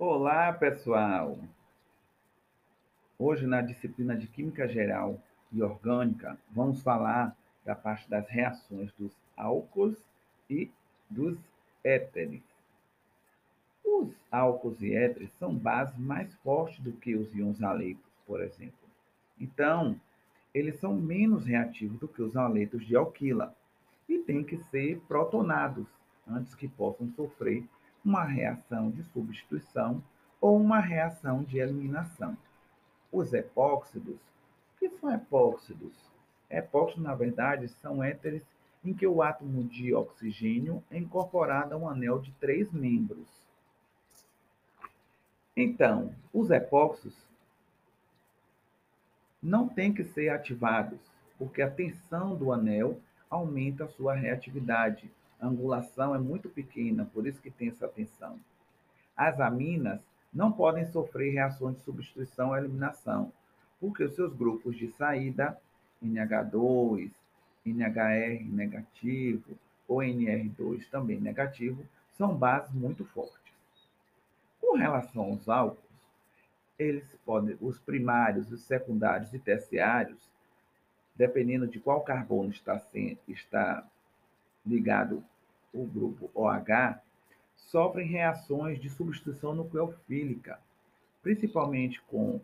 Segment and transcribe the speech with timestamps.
[0.00, 1.40] Olá, pessoal!
[3.18, 9.12] Hoje, na disciplina de Química Geral e Orgânica, vamos falar da parte das reações dos
[9.36, 9.96] álcools
[10.48, 10.70] e
[11.10, 11.36] dos
[11.82, 12.44] éteres.
[13.84, 18.88] Os álcools e éteres são bases mais fortes do que os íons aleitos, por exemplo.
[19.40, 20.00] Então,
[20.54, 23.52] eles são menos reativos do que os aleitos de alquila
[24.08, 25.88] e têm que ser protonados
[26.24, 27.64] antes que possam sofrer
[28.08, 30.02] uma reação de substituição
[30.40, 32.34] ou uma reação de eliminação.
[33.12, 35.92] Os epóxidos, o que são epóxidos?
[36.48, 38.42] Epóxidos, na verdade, são éteres
[38.82, 43.28] em que o átomo de oxigênio é incorporado a um anel de três membros.
[45.54, 47.14] Então, os epóxidos
[49.42, 50.98] não têm que ser ativados,
[51.36, 55.10] porque a tensão do anel aumenta a sua reatividade.
[55.40, 58.38] Angulação é muito pequena, por isso que tem essa tensão.
[59.16, 60.00] As aminas
[60.32, 63.32] não podem sofrer reações de substituição ou eliminação,
[63.80, 65.58] porque os seus grupos de saída,
[66.04, 67.10] NH2,
[67.64, 71.84] NHR negativo ou NR2 também negativo,
[72.16, 73.38] são bases muito fortes.
[74.60, 75.88] Com relação aos álcools,
[76.78, 80.18] eles podem, os primários, os secundários e terciários,
[81.16, 82.80] dependendo de qual carbono está,
[83.26, 83.84] está
[84.68, 85.24] ligado
[85.72, 87.00] o grupo OH,
[87.56, 90.58] sofrem reações de substituição nucleofílica,
[91.22, 92.40] principalmente com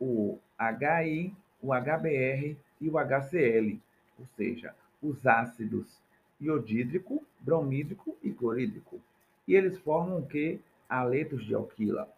[0.00, 3.80] o HI, o HBr e o HCl,
[4.18, 6.00] ou seja, os ácidos
[6.40, 9.00] iodídrico, bromídrico e clorídrico.
[9.46, 10.60] E eles formam o que?
[10.88, 12.08] Aletos de alquila.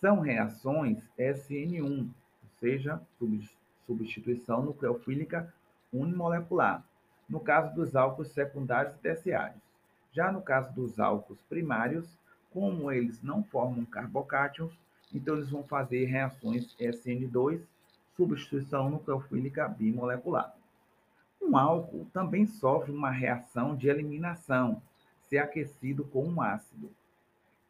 [0.00, 3.00] São reações SN1, ou seja,
[3.86, 5.52] substituição nucleofílica
[5.92, 6.84] unimolecular,
[7.28, 9.60] no caso dos álcools secundários e terciários.
[10.12, 12.08] Já no caso dos álcools primários,
[12.52, 14.72] como eles não formam carbocátions,
[15.12, 17.60] então eles vão fazer reações SN2,
[18.16, 20.54] substituição nucleofílica bimolecular.
[21.40, 24.80] Um álcool também sofre uma reação de eliminação,
[25.28, 26.90] se aquecido com um ácido.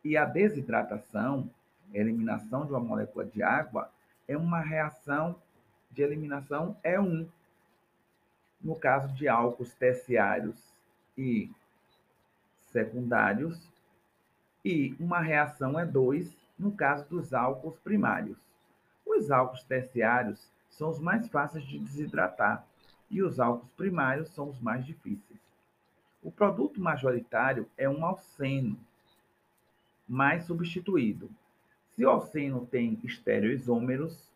[0.04, 1.50] E a desidratação,
[1.92, 3.90] eliminação de uma molécula de água,
[4.28, 5.36] é uma reação
[5.90, 7.26] de eliminação E1.
[8.60, 10.56] No caso de álcools terciários
[11.16, 11.50] e
[12.72, 13.68] secundários,
[14.64, 18.36] e uma reação E2 no caso dos álcools primários.
[19.06, 22.66] Os álcools terciários são os mais fáceis de desidratar
[23.08, 25.38] e os álcools primários são os mais difíceis.
[26.20, 28.76] O produto majoritário é um alceno
[30.08, 31.30] mais substituído.
[31.94, 34.28] Se o alceno tem estereoisômeros,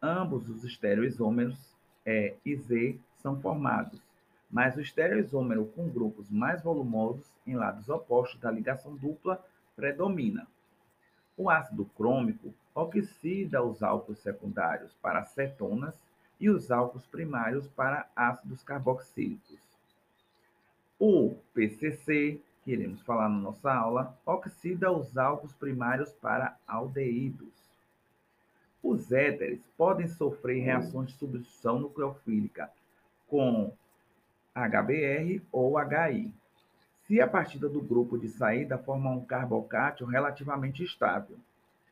[0.00, 1.58] ambos os estereoisômeros
[2.06, 4.00] e Z são formados,
[4.50, 9.42] mas o estereoisômero com grupos mais volumosos em lados opostos da ligação dupla
[9.74, 10.46] predomina.
[11.36, 15.94] O ácido crômico oxida os álcools secundários para cetonas
[16.38, 19.58] e os álcools primários para ácidos carboxílicos.
[20.98, 27.52] O PCC, que iremos falar na nossa aula, oxida os álcools primários para aldeídos.
[28.82, 32.70] Os éteres podem sofrer reações de substituição nucleofílica
[33.32, 33.72] com
[34.54, 36.30] HBr ou HI.
[37.06, 41.38] Se a partida do grupo de saída formar um carbocátion relativamente estável,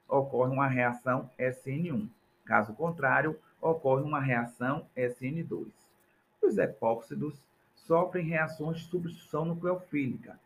[0.06, 2.06] ocorre uma reação SN1.
[2.44, 5.68] Caso contrário, ocorre uma reação SN2.
[6.42, 7.42] Os epóxidos
[7.74, 10.38] sofrem reações de substituição nucleofílica.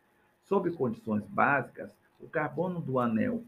[0.44, 1.91] Sob condições básicas,
[2.21, 3.43] o carbono do anel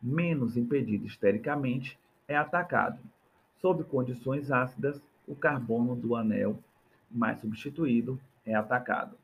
[0.00, 1.98] menos impedido estericamente
[2.28, 3.00] é atacado.
[3.60, 6.56] Sob condições ácidas, o carbono do anel
[7.12, 9.16] mais substituído é atacado.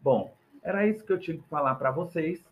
[0.00, 0.32] Bom,
[0.62, 2.44] era isso que eu tinha que falar para vocês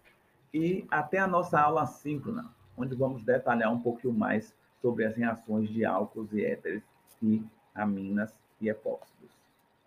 [0.53, 5.69] e até a nossa aula síncrona, onde vamos detalhar um pouquinho mais sobre as reações
[5.69, 6.83] de álcools e éteres
[7.23, 9.31] e aminas e epóxidos.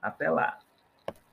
[0.01, 0.59] Até lá!